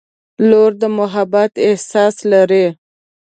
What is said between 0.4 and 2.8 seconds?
•لور د محبت احساس لري.